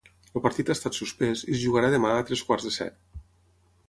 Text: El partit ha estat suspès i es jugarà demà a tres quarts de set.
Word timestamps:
El 0.39 0.43
partit 0.43 0.69
ha 0.71 0.75
estat 0.77 0.95
suspès 0.99 1.43
i 1.47 1.49
es 1.55 1.59
jugarà 1.65 1.91
demà 1.97 2.13
a 2.13 2.23
tres 2.31 2.41
quarts 2.47 2.67
de 2.69 2.73
set. 2.79 2.99